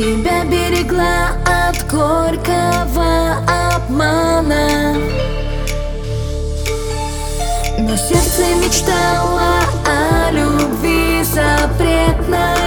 тебя 0.00 0.44
берегла 0.44 1.28
от 1.44 1.76
горького 1.90 3.36
обмана. 3.74 4.96
Но 7.78 7.96
сердце 7.96 8.46
мечтало 8.64 9.60
о 9.84 10.30
любви 10.32 11.22
запретной. 11.22 12.59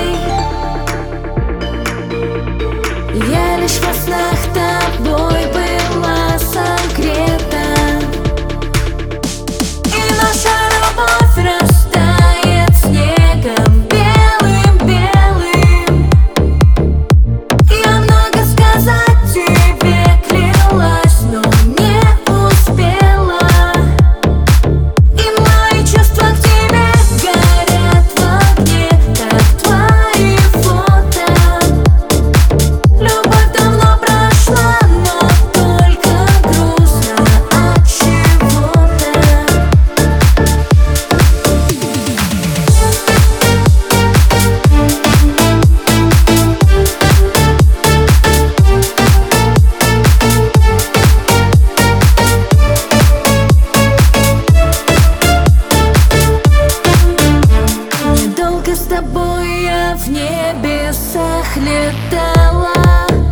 страдала 61.93 63.22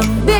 the 0.00 0.39